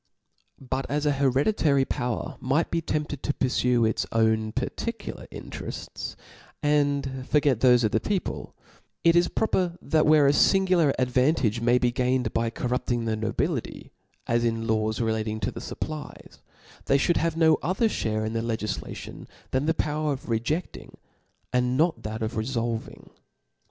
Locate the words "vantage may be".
11.11-11.91